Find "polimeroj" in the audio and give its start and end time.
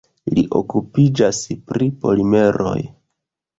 2.01-2.75